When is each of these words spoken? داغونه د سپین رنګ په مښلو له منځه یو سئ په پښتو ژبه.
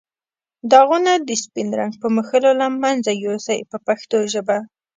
داغونه 0.71 1.11
د 1.27 1.29
سپین 1.43 1.69
رنګ 1.79 1.93
په 2.01 2.07
مښلو 2.15 2.51
له 2.61 2.67
منځه 2.83 3.11
یو 3.25 3.35
سئ 3.45 3.59
په 3.71 3.77
پښتو 3.87 4.17
ژبه. 4.33 4.57